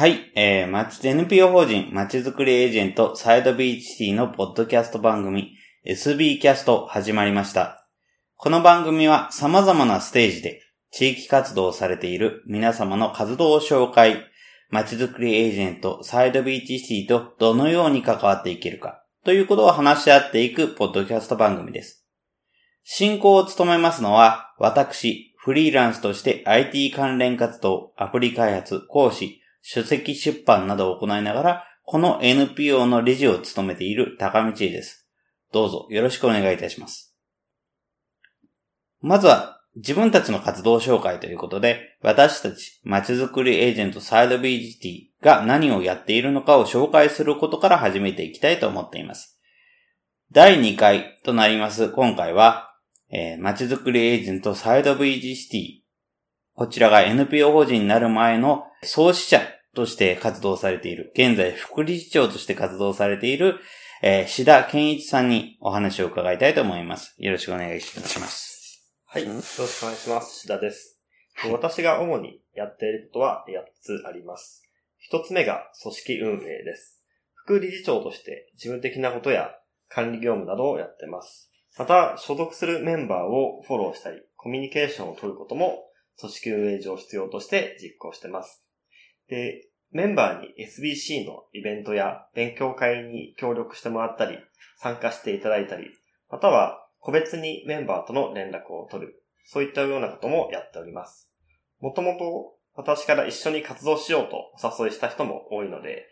[0.00, 5.52] はい、えー、町 NPO 法人町づくりエージェントサイドビーチティのポッドキャスト番組
[5.86, 7.86] SB キャスト始まりました。
[8.36, 14.24] この番組は様々なステージで地域活動をされている皆様の活動を紹介、
[14.70, 22.06] 街づくりエージェントサイドビーチシティとどのように関わっていけるかということを話し合っていくポッドキャスト番組です。
[22.84, 35.08] 進行を務めますのは私、フリーランスとして IT 関連活動、アプリ開発、講師、書籍出版などを行いながら、この NPO の理事を務めている高道です。
[35.52, 37.16] どうぞよろしくお願いいたします。
[39.00, 49.40] まずは、自分たちの活動紹介ということで、私たち、街づくりエージェントサイド BGT が何をやっているのかを紹介することから始めていきたいと思っています。
[50.32, 52.72] 第2回となります今回は、
[53.10, 55.80] えー、街づくりエージェントサイド BGT
[56.60, 59.40] こちらが NPO 法人になる前の創始者
[59.74, 63.58] として活動されている、現在副理事長として活動されている、
[64.02, 67.14] えー、志田健一さんにお話を伺いたいと思います。
[67.16, 68.92] よろしくお願いいたします。
[69.06, 69.26] はい。
[69.26, 70.40] よろしくお願いします。
[70.40, 71.00] 志田です。
[71.50, 74.62] 私が主にやっていることは8つあります。
[75.10, 77.02] 1つ目が組織運営です。
[77.36, 79.52] 副理事長として事務的なことや
[79.88, 81.50] 管理業務などをやっています。
[81.78, 85.89] また、所属するメンバーをフォローしたり、コミュニケーションを取ることも
[86.20, 88.64] 組織運営上必要として実行してます。
[89.28, 94.38] で、メンバーに SBC のイベントや勉強会に協力してもらったり、
[94.78, 95.90] 参加していただいたり、
[96.30, 101.30] または個別にメンバーとの連絡を取る、そういったようなこともやっております。
[101.80, 106.06] もともと私から一緒に活動しようとお誘いした人も多いので、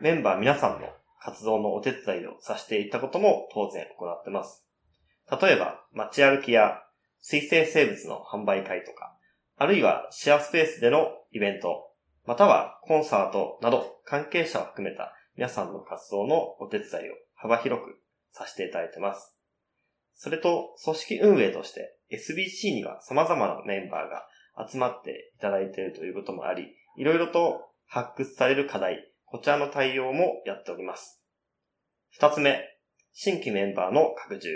[0.00, 0.88] メンバー皆さんの
[1.20, 4.64] 活動のお手伝いをさせていったことも当然行ってます。
[5.30, 6.82] 例えば、街歩きや
[7.20, 9.17] 水生生物の販売会とか、
[9.60, 11.90] あるいはシェアスペースでのイベント、
[12.24, 17.98] またはコンサートなど関係者を含めた皆さんの活動のお手伝いを幅広く
[18.30, 19.36] させていただいてます。
[20.14, 31.20] それと、組織運営として SBC には様々なメンバーが集まっていただいているということもあり、いろいろと発掘される課題、こちらの対応もやっております。
[32.10, 32.62] 二つ目、
[33.12, 34.50] 新規メンバーの拡充。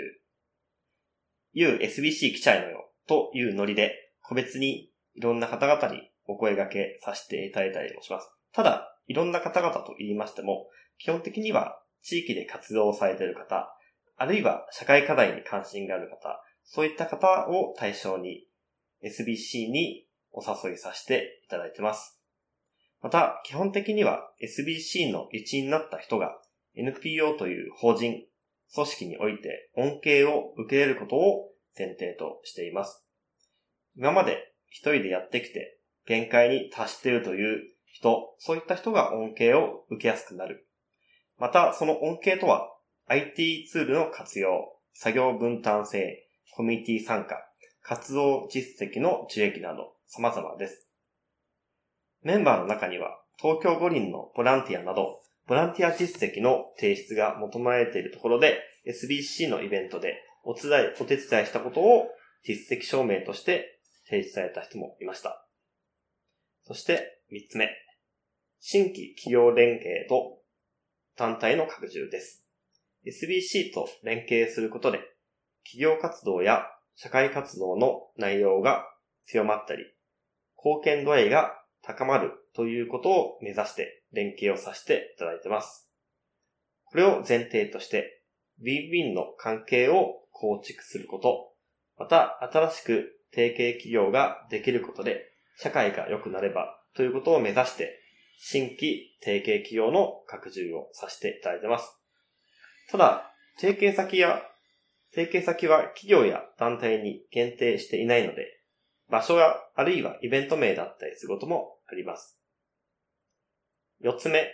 [1.55, 8.29] USBC 来ちゃいのよというノリで、個別にいろんな方々にお声掛けさせていただいたりもします。
[8.53, 13.75] ただ、いろんな方々と言いましても、基本的には地域で活動されている方、
[14.17, 18.45] あるいは社会課題に関心がある方、そういった方を対象に
[19.03, 22.19] SBC にお誘いさせていただいてます。
[23.01, 26.39] また、基本的には SBC の一員になった人が
[26.75, 28.23] NPO という法人、
[28.73, 33.05] 組織において恩恵を受けれることを前提としています。
[33.95, 40.67] 今まで一人でやってきて限界に達しているという人、そういった人が恩恵を受けやすくなる。
[41.37, 42.69] また、その恩恵とは、
[43.07, 47.37] IT ツールの活用、作業分担性、コミュニティ参加、
[47.83, 50.87] 活動実績の受益など様々です。
[52.23, 62.07] メンバーの中には、東京五輪のボランティアなど、ボランティア実績の提出が求められているところで、SBC のイベントでお伝い、お手伝いしたことを
[62.43, 63.72] 実績証明として
[64.13, 65.43] 提出された人もいました。
[66.65, 67.67] そして3つ目。
[68.59, 70.37] 新規企業連携と
[71.17, 72.45] 団体の拡充です。
[73.05, 74.99] SBC と連携することで、
[75.65, 76.63] 企業活動や
[76.95, 78.85] 社会活動の内容が
[79.25, 79.83] 強まったり、
[80.63, 81.51] 貢献度合いが
[81.81, 85.89] 高まるということを目指して連携をさせていただいてます。
[86.85, 88.23] これを前提として、
[88.61, 91.51] ウィンウィンの関係を構築すること、
[91.97, 97.99] また新しく提携企業ができることで社会が良くなればということを目指して、
[98.37, 101.97] 新規提携企業の拡充をさせていただいてます。
[102.89, 104.41] ただ、提携先や、
[105.13, 108.59] 提携先は企業や団体に限定していないので、
[109.09, 112.39] 場所やあるいはイベント名だったりすることもあります。
[113.99, 114.47] 四つ目、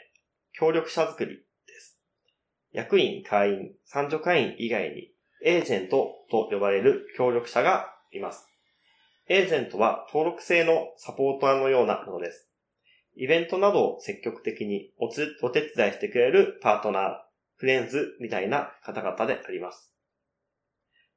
[0.51, 2.00] 協力者作りです。
[2.71, 5.12] 役員、会員、参助会員以外に
[5.44, 8.49] エージェントと呼ばれる協力者がいます。
[9.31, 12.49] エージェントは登録制のサポーターのようなものです。
[13.15, 17.11] イベントなどを積極的におつお手伝いしてくれるパートナー、
[17.57, 19.93] フレンズみたいな方々であります。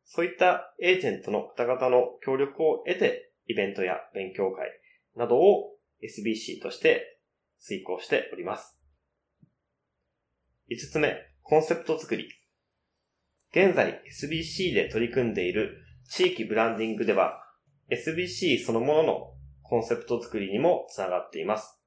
[0.04, 4.68] そういったエージェントの方々の協力を得て、イベントや勉強会
[5.16, 5.70] などを
[6.02, 7.18] SBC として
[7.60, 8.78] 遂行しております。
[10.70, 12.28] 5つ目、コンセプト作り。
[13.52, 15.78] 現在 SBC で取り組んでいる
[16.10, 17.41] 地域ブランディングでは
[17.92, 19.30] SBC そのものの
[19.62, 21.78] コンセプト作りにもつながっています。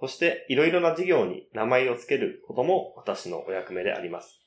[0.00, 4.40] そしていろいろな事業に名前を付けることも私のお役目であります。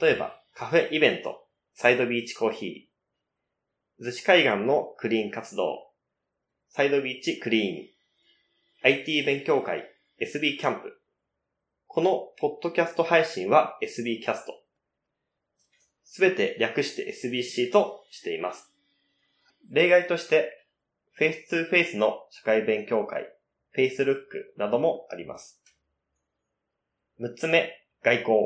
[0.00, 1.44] 例えば、カフェイベント、
[1.74, 5.78] サイドビーチコーヒー、逗子海岸のクリーン活動、
[6.70, 9.84] サイドビーチクリーン、IT 勉強会、
[10.20, 11.00] SB キャンプ。
[11.86, 14.54] このポッドキャスト配信は SB キャスト。
[16.04, 18.71] すべて略して SBC としています。
[19.72, 20.50] 例外として、
[21.14, 23.24] フェイス2フェイスの社外勉強会、
[23.70, 25.62] フェイスブックなどもあります。
[27.18, 27.72] 6つ目、
[28.04, 28.36] 外交。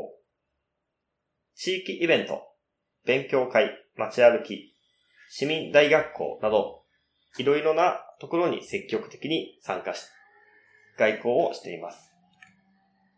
[1.53, 2.43] 地域イベント、
[3.05, 4.73] 勉強会、街歩き、
[5.29, 6.83] 市民大学校など、
[7.37, 10.05] いろいろなところに積極的に参加し、
[10.97, 12.09] 外交をしています。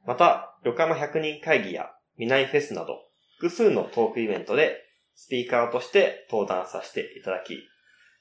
[0.07, 3.03] また、横浜100人会議やミナイフェスなど、
[3.38, 4.77] 複数のトークイベントで
[5.13, 7.69] スピーカーとして登壇させていただき、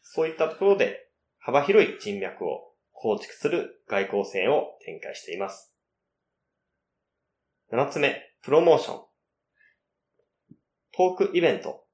[0.02, 1.08] そういったところで
[1.38, 5.74] 幅広い人脈を構築する外交戦を展開しています。
[7.72, 9.02] 7つ目、プロモーション。
[10.96, 11.84] トークイベント、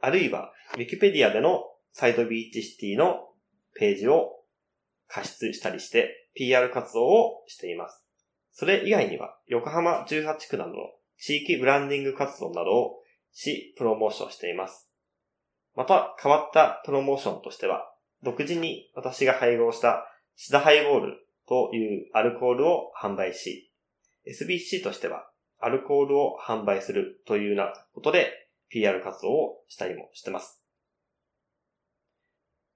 [0.00, 3.28] あるいは Wikipedia でのサイドビーチシティの
[3.74, 4.44] ページを
[5.08, 8.04] 加筆したりして PR 活動をしています。
[8.52, 10.76] それ以外には横浜18区などの
[11.18, 13.00] 地域ブランディング活動などを
[13.32, 14.88] し、プロモーションしています。
[15.76, 17.90] また変わったプロモーションとしては、
[18.22, 20.06] 独自に私が配合した
[20.36, 23.70] シダハイボールというアルコールを販売し、
[24.26, 25.28] SBC としては
[25.58, 28.32] アルコールを販売するというようなことで
[28.70, 30.62] PR 活動をしたりもしてます。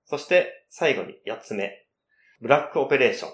[0.05, 1.87] そして最後に8つ目、
[2.41, 3.31] ブラックオペレーション。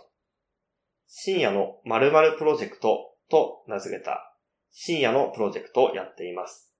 [1.06, 4.34] 深夜の〇〇プロジェクトと名付けた
[4.72, 6.72] 深夜のプロジェクトをやっています。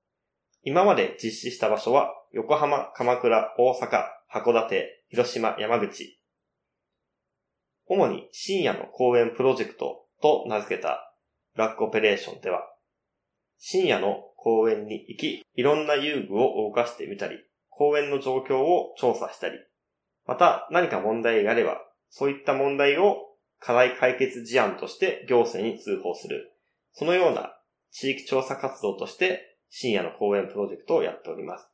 [0.63, 6.19] 今まで実施した場所は横浜、鎌倉、大阪、函館、広島、山口。
[7.87, 11.15] 主に深夜の公演プロジェクトと名付けた
[11.55, 12.63] ブラックオペレーションでは、
[13.59, 17.37] 深夜の公園に行き、いろんな遊具を動かしてみたり、
[17.69, 19.55] 公園の状況を調査したり、
[20.27, 23.19] また何か問題があれば、そういった問題を
[23.61, 26.53] 課題解決事案として行政に通報する。
[26.95, 27.57] そのような
[27.93, 31.69] 地域調査活動として深夜の公園プロジェクトをやっております。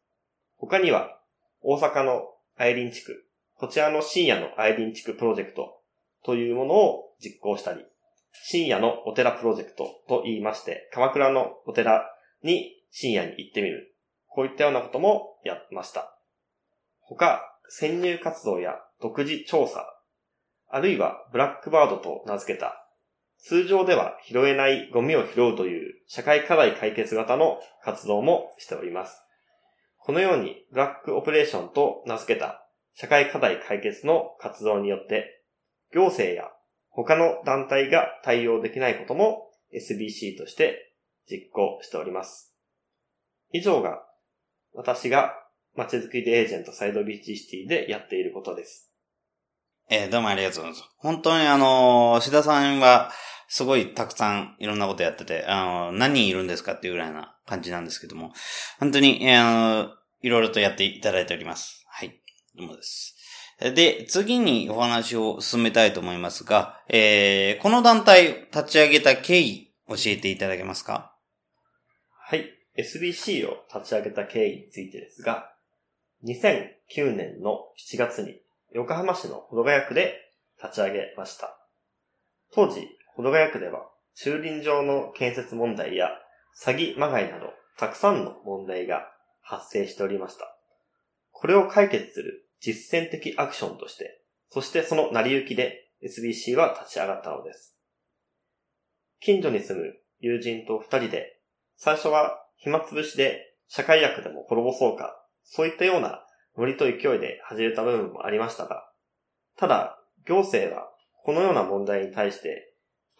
[0.60, 1.18] 他には、
[1.62, 2.22] 大阪の
[2.56, 3.24] 愛林地区、
[3.56, 5.80] こちらの深夜の愛林地区プロジェクト
[6.22, 7.84] というものを実行したり、
[8.44, 12.04] 深夜のお寺プロジェクトと言いまして、鎌倉のお寺
[12.42, 13.94] に深夜に行ってみる。
[14.26, 16.14] こういったようなこともやってました。
[17.00, 19.86] 他、潜入活動や独自調査、
[20.68, 22.86] あるいはブラックバードと名付けた、
[23.38, 29.22] 通常では拾えないゴミを拾うという社会課題解決型の活動もしております。
[30.00, 35.44] このようにブラックオペレーションと名付けた社会課題解決の活動によって、
[35.94, 36.50] 行政や
[36.88, 40.94] 他の団体が対応できないことも SBC として
[41.30, 42.54] 実行しております。
[43.52, 44.02] 以上が
[44.72, 45.34] 私が
[45.76, 48.90] まちづくりでエージェントサイドビーチシティでやっていることです。
[49.88, 50.84] えーどうもありがとうございます。
[50.98, 53.10] 本当にあのー、志田さんは、
[53.52, 58.32] すごいたくさんいろんなことやってて、あの何人いるんですかっていうぐらいな感じなんですけども、
[58.78, 59.88] 本当に、あの
[60.22, 61.84] いろいろとやっていただいております。
[61.88, 62.20] はい。
[62.56, 63.16] どうもです。
[63.58, 71.16] で、次にお話を進めたいと思いますが、えーこの団体を立ち上げた経緯、教えていただけますか？
[72.22, 72.46] はい。
[72.78, 75.50] SBC を立ち上げた経緯についてですが、
[76.24, 77.58] 2009年の
[77.92, 78.40] 7月に
[78.72, 80.14] 横浜市の保土ヶ谷区で
[80.62, 81.56] 立ち上げました。
[82.52, 82.86] 当時、
[83.20, 83.80] 保土ヶ谷区では
[84.14, 86.08] 駐輪場の建設問題や
[86.64, 89.02] 詐欺まがいなどたくさんの問題が
[89.42, 90.56] 発生しておりました。
[91.30, 97.76] これを解決する実践的アクションとして、そしてその成り行きで SBC は立ち上がったのです。
[99.20, 101.40] 近所に住む友人と二人で
[101.76, 106.24] 最初は暇つぶしで社会役でも滅ぼそうか、そういったような
[106.56, 108.90] ノリと勢いで始めた部分もありましたが、
[109.58, 110.88] ただ行政は
[111.22, 112.69] このような問題に対して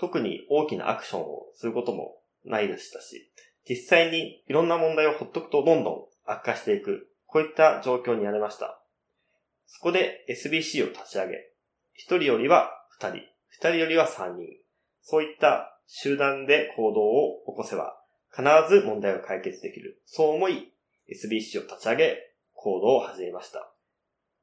[0.00, 3.30] 特に大きなアクションをすることもないでしたし、
[3.68, 8.82] 実際にいろんな問題をほっとくとどんどん悪化していく、こういった状況になりました。
[9.66, 11.34] そこで SBC を立ち上げ、
[11.92, 14.46] 一人よりは二人、二人よりは三人、
[15.02, 18.00] そういった集団で行動を起こせば
[18.34, 18.42] 必
[18.74, 20.00] ず問題を解決できる。
[20.06, 20.72] そう思い、
[21.10, 22.16] SBC を立ち上げ、
[22.54, 23.70] 行動を始めました。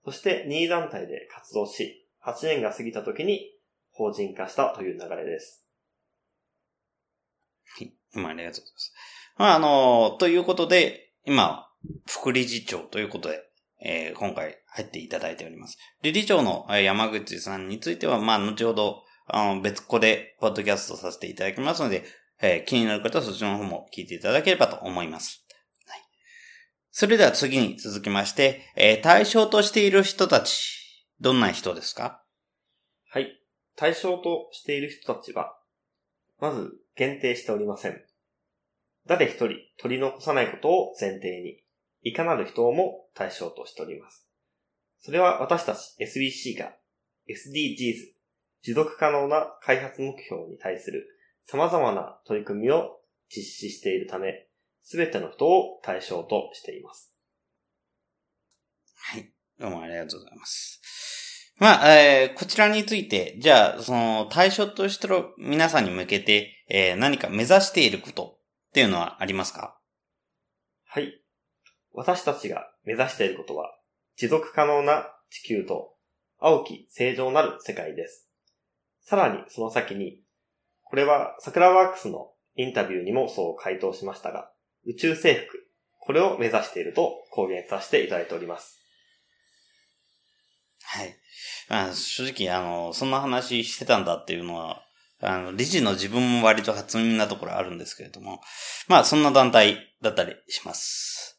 [0.05, 3.56] そして任意団体で活動し、8年が過ぎた時に
[3.97, 5.65] 法人化したという流れです。
[7.77, 7.93] はい。
[8.13, 8.93] 今ありがとうございます。
[9.37, 11.67] まあ、あの、ということで、今、
[12.07, 13.43] 副理事長ということで、
[13.83, 15.77] えー今回入っていただいております。
[16.01, 22.05] 理事長のえー山口さんについては、まあ、後ほど、あの、別個でポッドキャストさせていただきますので、
[22.39, 25.43] えー、気になる方はそちらの方も聞いていただければと思います。
[25.87, 26.01] はい。
[26.91, 32.23] それでは次に続きまして、えー、対象としている人たち、どんな人ですか？
[33.09, 33.27] はい。
[33.77, 35.55] 対象としている人たちは、
[36.39, 38.01] まず限定しておりません。
[39.05, 41.63] 誰一人取り残さないことを前提に、
[42.01, 44.27] いかなる人も対象としております。
[44.99, 46.73] それは私たち SBC が
[47.29, 48.13] SDGs、
[48.63, 51.05] 持続可能な開発目標に対する
[51.45, 54.47] 様々な取り組みを実施しているため、
[54.81, 57.13] すべての人を対象としています。
[58.95, 59.31] はい。
[59.59, 61.26] どうもありがとうございます。
[61.59, 68.37] まあ、えー、こちらについて、じゃあ、その対象としてる皆さんに向けて、えー、何か目指していること
[68.69, 69.79] っていうのはありますか？
[70.85, 71.19] はい。
[71.93, 73.75] 私たちが目指していることは、
[74.17, 75.95] 持続可能な地球と
[76.39, 78.29] 青き正常なる世界です。
[79.01, 80.19] さらにその先に、
[80.83, 84.51] これは桜ワークスのインタビューにもそう回答しましたが、
[84.85, 85.67] 宇宙征服、
[85.99, 88.76] これを目指していると公言させていただいております。
[90.89, 91.15] はい。
[91.67, 94.83] まあ、正直、あの、そんな話してたんだっていうのは、
[95.19, 98.39] あの、理事の自分も割と初耳なところあるんですけれども、
[98.87, 101.37] まあ、そんな団体だったりします。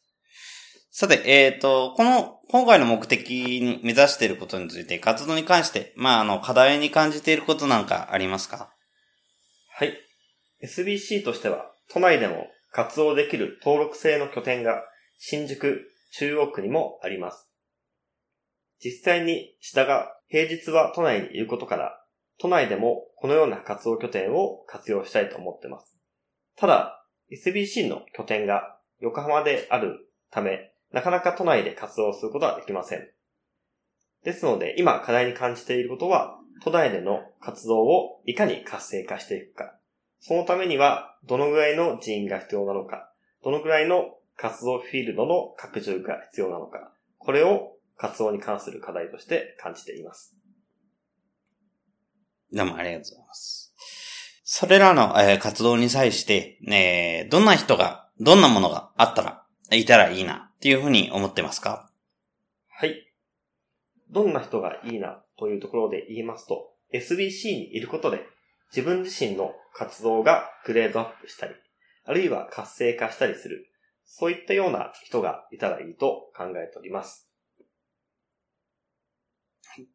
[0.91, 8.71] さて、えっ、ー、と、この、今回の目的に目指していることについて、活動に関して、まあ、あの、課題に感じていることなんかありますか？
[9.71, 9.97] はい。
[10.63, 14.83] SBC としては、都内でも活動できる登録制の拠点が、
[15.17, 17.48] 新宿、中央区にもあります。
[18.83, 22.03] 実際に、下が平日は都内にいることから、
[22.39, 25.97] 都内でもこのような活動拠点を活用したいと思っています。
[26.55, 33.07] ただ、SBC の拠点が横浜であるため、なかなか都内で活動することはできません。
[34.23, 39.75] ですので、今課題に感じていることは、都内での活動をいかに活性化していくか。
[40.19, 43.11] そのためには、どのぐらいの人員が必要なのか、
[43.43, 50.33] どのぐらいの活動フィールドの拡充が必要なのか、これを活動に関する課題として感じています。
[52.53, 53.73] どうもありがとうございます。
[54.45, 61.91] それらの、えー、活動に際して、えー、どんな人が、どんなものがあったら、いたらいいなっていうふうに思ってますか？
[62.69, 63.13] はい。
[64.09, 68.21] どんな人がいいなというところで言いますと、SBC にいることで
[68.71, 71.53] 自分自身の活動がグレードアップしたり、
[72.05, 73.67] あるいは活性化したりする、
[74.05, 77.29] そういったような人がいたらいいと考えております。
[79.67, 79.87] はい。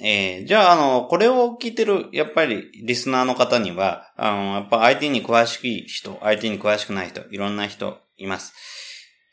[0.00, 8.54] えー、じゃあ、あの、これを聞いてる、やっぱり、リスナーの方には、あの、やっぱ IT に詳しい人、IT に詳しくない人、いろんな人います。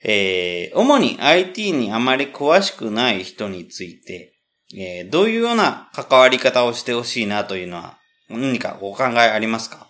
[0.04, 4.34] えー、主に IT にあまり詳しくない人について、
[4.76, 9.88] えー、どういうような関わり方をしてほしいなというのは、何かお考えありますか？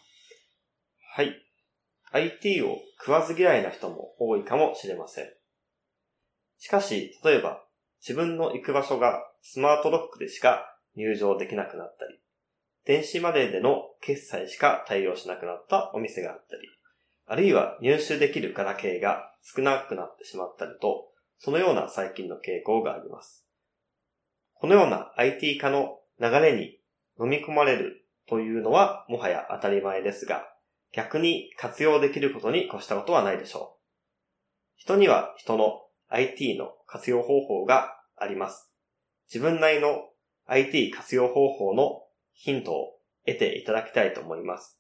[1.16, 1.34] はい。
[2.12, 5.26] IT を食わず嫌いな人も多いかもしれません。
[6.60, 7.65] しかし、例えば、
[8.02, 12.20] 自分の行く場所がスマートロックでしか入場できなくなったり、
[12.86, 16.62] 電子マネーでの決済しか対応しなくなったお店があったり、
[17.28, 21.08] あるいは入手できるガラケーが少なくなってしまったりと、
[21.40, 23.46] そのような最近の傾向があります。
[24.54, 26.78] このような IT 化の流れに
[27.20, 30.46] 飲み込まれるというのはもはや当たり前ですが、
[30.92, 33.82] 逆に活用できることに越したことはないでしょう。
[34.78, 38.72] 人には人の IT の活用方法があります。
[39.34, 40.10] 自分なりの
[40.46, 44.80] IT 活用方法のヒントを得ていただきたいと思います。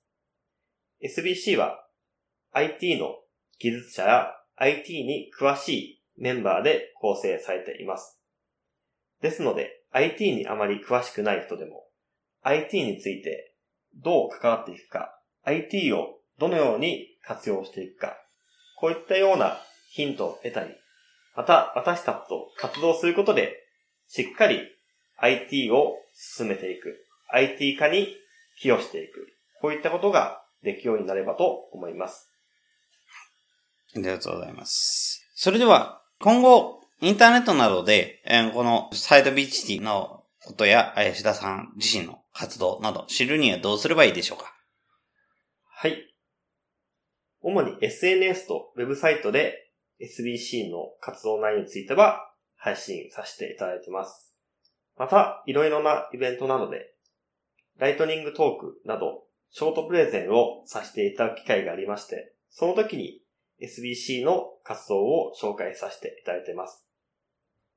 [1.04, 1.86] SBC は
[2.52, 3.16] IT の
[3.60, 8.22] 技術者や IT に詳しいメンバーで構成されています。
[9.22, 11.86] ですので、IT にあまり詳しくない人でも、
[12.42, 13.56] IT について
[13.96, 18.18] どう関わっていくか、IT をどのように活用していくか、
[18.78, 19.58] こういったような
[19.90, 20.76] ヒントを得たり、
[21.36, 23.54] また私たちと活動することで、
[24.08, 24.62] しっかり
[25.18, 26.96] IT を進めていく、
[27.30, 28.16] IT 化に
[28.62, 29.28] 寄与していく、
[29.62, 32.32] こういったことができるようになればと思います。
[33.96, 35.26] ありがとうございます。
[35.36, 44.54] それでは、今後、インターネットなどで、えこのサイドビーチティのことや、吉田さん自身の活動など知るにはどうすればいいでしょうか？
[45.70, 46.14] はい。
[47.42, 49.65] 主に SNS とウェブサイトで
[50.02, 54.36] SBC の活動内容については配信させていただいてます。
[54.98, 56.94] また、いろいろなイベントなどで、
[57.78, 63.22] ライトニングトークなど、ショートプレゼンをさせていただく機会がありまして、その時に
[63.62, 66.86] SBC の活動を紹介させていただいています。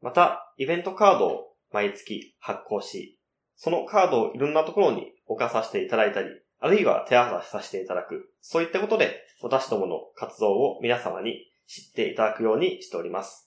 [0.00, 3.18] また、イベントカードを毎月発行し、
[3.56, 6.28] そのカードをいろんなところに置かさせていただいたり、
[6.60, 13.46] あるいは手渡しさせていただく、そういったことで私どもの活動を皆様に知っていただくようにしております。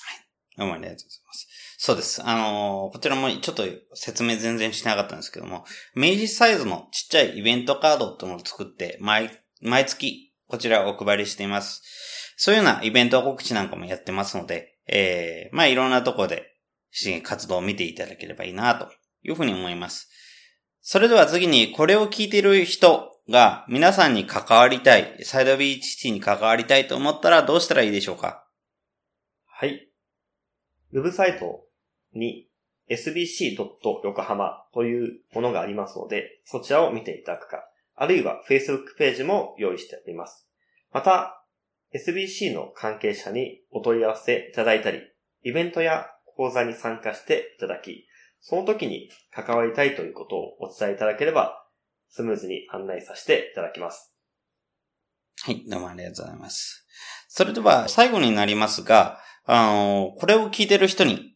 [0.00, 0.18] はい
[0.56, 1.48] どうもありがとうございます。
[1.76, 2.22] そうです。
[2.24, 3.64] あのー、こちらもちょっと
[3.94, 5.64] 説明全然しなかったんですけども、
[5.96, 11.82] 明治サイズのちっちゃいイベントカードっていうのを作って、毎、毎月こちらをお配りしています。
[12.36, 16.54] そういうようなイベント告知なんかもやってますので、えー、まあいろんなところで
[17.24, 18.88] 活動を見ていただければいいなと
[19.24, 20.08] いうふうに思います。
[20.80, 28.46] それでは次にこれを聞いている人が皆さんに関わりたい、サイドビーチティに関わりたいと思ったらどうしたらいいでしょうか？
[29.46, 29.88] はい。
[30.92, 31.64] ウェブサイト
[32.14, 32.48] に
[32.88, 37.64] sbc.yokohama というものがありますので、そちらを見ていただくか、
[37.96, 40.48] あるいは Facebook ページも用意しております。
[40.92, 41.42] また、
[41.94, 45.00] SBC の関係者にお問い合わせいただいたり、
[45.42, 46.06] イベントや
[46.36, 48.06] 講座に参加していただき、
[48.40, 51.65] その時に関わりたいということをお伝えいただければ、
[52.16, 54.16] スムーズに案内させていただきます。
[55.42, 56.86] はい、どうもありがとうございます。
[57.28, 61.34] それでは最後になりますが、あの、これを聞いてる人に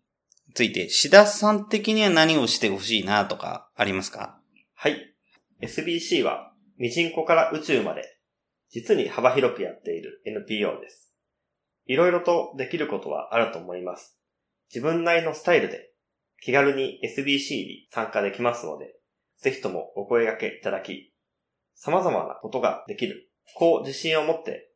[0.55, 4.41] ついて、志田さん的には何をしてほしいなとかありますか？
[4.75, 5.15] はい。
[5.61, 8.03] SBC は、ミジンコから宇宙まで、
[8.71, 11.15] 実に幅広くやっている NPO です。
[11.85, 14.19] いろいろとできることはあると思います。
[14.75, 15.91] 自分なりのスタイルで、
[16.41, 18.95] 気軽に SBC に参加できますので、
[19.41, 21.15] ぜひともお声掛けいただき、
[21.75, 24.71] 様々なことができる、こう自信を持って、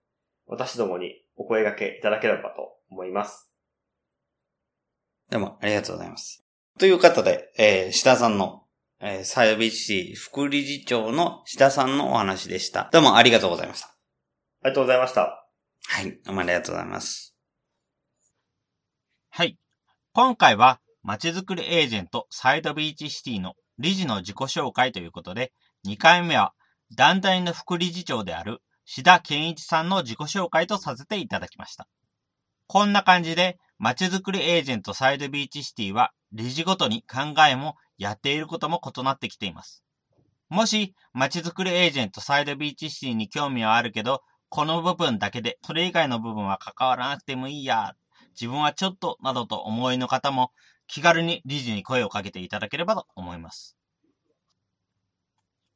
[0.46, 3.50] 私どもにお声掛けいただければと思います。
[5.30, 6.44] どうも、ありがとうございます。
[6.78, 8.64] という方で、えー、志田さんの、
[9.00, 12.88] えー、サイビシ副理事長の志田さんのお話でした。
[12.90, 13.88] どうもありがとうございました。
[13.88, 13.94] あ
[14.64, 15.46] りがとうございました。
[15.88, 17.36] はい、どうもありがとうございます。
[19.28, 19.58] はい。
[20.14, 25.52] 今回は、まちづくりエージェントサイドビーチシティの理事の自己紹介ということで、
[25.86, 26.52] 2回目は
[26.94, 31.88] 団体の副理事長である志田健一さんの自己紹介とさせていただきました。
[32.66, 39.82] こんな感じで、まちづくりエージェントサイドビーチシティは理事ごとに考えもやっていることも異なってきています。
[40.48, 47.94] もし、まちづくりエージェントサイドビーチシティに興味はあるけど、この部分だけで、それ以外の部分は関わらなくてもいいや、
[48.40, 50.52] 自分はちょっと、などと思いの方も、
[50.86, 53.76] 気軽に理事に声をかけていただければと思います。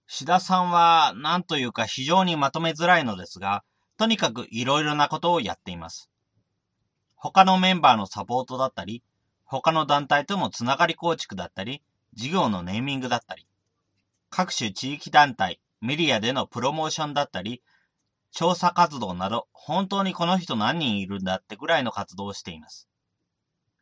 [0.06, 3.62] 志田さんは、なんというか非常にまとめづらいのですが、
[3.98, 6.08] とにかくいろいろなことをやっています。
[7.14, 9.02] 他のメンバーのサポートだったり、
[9.44, 11.82] 他の団体とのつながり構築だったり、
[12.14, 13.46] 事業のネーミングだったり、
[14.30, 17.62] 各種地域団体、メディアでのプロモーションだったり、
[18.30, 22.88] 調査活動など、本当にこの人何人いるんだってぐらいの活動をしています。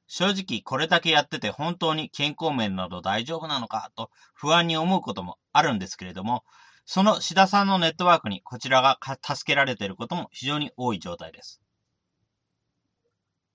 [0.06, 6.44] 正直これだけやってて本当に健康面など大丈夫なのかと不安に思うこともあるんですけれども、
[6.84, 11.60] その志田さんのネットワークにこちらが助けられていることも非常に多い状態です。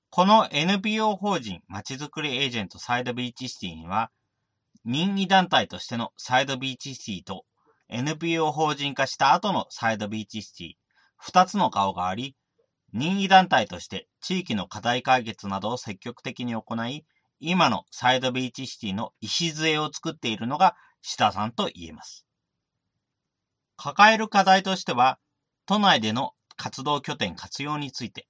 [0.10, 4.12] この NPO 法人まちづくりエージェントサイドビーチシティには、
[4.84, 7.46] 任意団体としてのサイドビーチシティと
[7.88, 10.74] NPO 法人化した後のサイドビーチシティ、
[11.16, 12.36] 二つの顔があり、
[12.94, 17.06] 任意団体として地域の課題解決などを積極的に行い、
[17.40, 22.26] 今のサイドビーチシティの礎を作っているのが志田さんと言えます。
[23.78, 25.18] 抱える課題としては、
[25.66, 28.28] 都内での活動拠点活用について、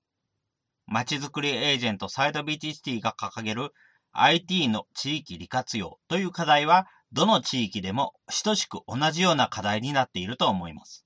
[0.85, 3.73] まちづくりエージェントサイドビーチシティが掲げる
[4.13, 11.05] IT の地域利活用という課題は、どの地域でも等しく同じような課題になっていると思います。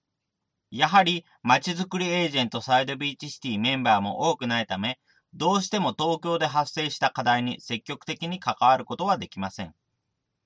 [0.77, 4.99] やはり、まちづくりエージェントサイドビーチシティメンバーも多くないため、
[5.33, 9.73] どうしても東京で発生した課題に積極的に関わることはできません。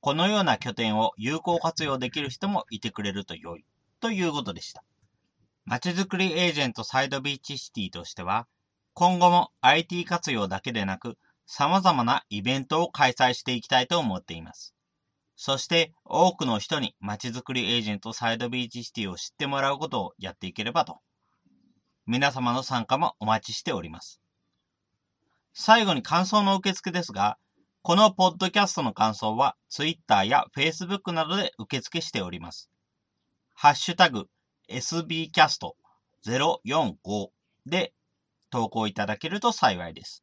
[0.01, 3.65] このような拠点を有効活用できる人もいてくれると良い、
[4.01, 4.83] ということでした。
[5.65, 8.47] まちづくりエージェントサイドビーチシティとしては、
[8.93, 14.75] 今後も IT 活用だけでなく、様々なイベントを開催していきたいと思っています。
[15.41, 20.99] そして多くの人に街づくりエージェントサイドビーチシティを知ってもらうことをやっていければと。
[22.05, 24.19] 皆様の参加もお待ちしております。
[25.53, 27.37] 最後に感想の受付ですが、
[27.83, 32.69] このポッドキャストの感想は Twitter や Facebook などで受付しております。
[33.55, 34.25] ハッシュタグ
[34.69, 37.29] sbcast045
[37.65, 37.93] で
[38.49, 40.21] 投稿いただけると幸いです。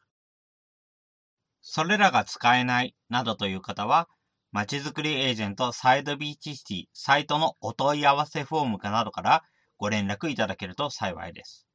[1.63, 4.11] それらが使えないなどという方は、
[4.53, 9.43] まちづくりエージェントサイドビーチシティサイトのお問い合わせフォームかなどから
[9.77, 11.67] ご連絡いただけると幸いです。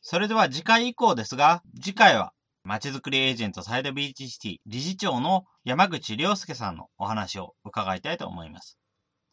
[0.00, 2.32] それでは次回以降ですが、次回は
[2.64, 8.78] まちづくりエージェントサイドビーチシティ理事長の山口良介さんのお話を伺いたいと思います。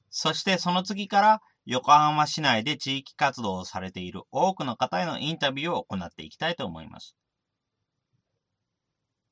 [0.09, 7.15] そしてその次から横浜市内で地域活動をされている多くの方へのインタビューを行っていきたいと思います。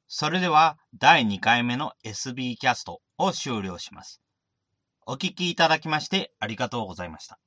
[0.08, 4.22] それでは第2回目の SB キャストを終了します。
[5.06, 7.40] お聴きいただきましてありがとうございました。